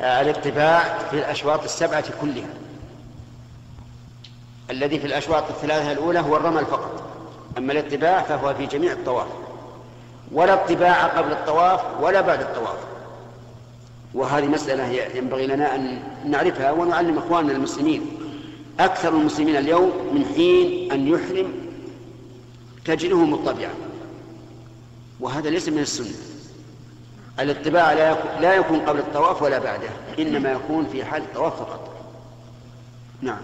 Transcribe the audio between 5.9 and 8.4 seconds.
الأولى هو الرمل فقط. أما الاتباع